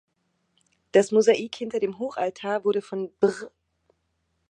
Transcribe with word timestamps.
Das 0.93 1.11
Mosaik 1.11 1.53
hinter 1.55 1.79
dem 1.79 1.99
Hochaltar 1.99 2.65
wurde 2.65 2.81
von 2.81 3.11
Br. 3.19 3.51